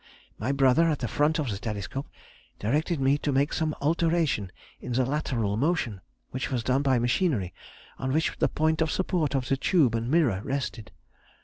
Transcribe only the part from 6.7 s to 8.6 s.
by machinery, on which the